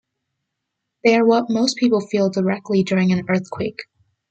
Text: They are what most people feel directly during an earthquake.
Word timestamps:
They 1.03 1.15
are 1.15 1.27
what 1.27 1.51
most 1.51 1.77
people 1.77 2.01
feel 2.01 2.31
directly 2.31 2.81
during 2.81 3.11
an 3.11 3.23
earthquake. 3.29 3.81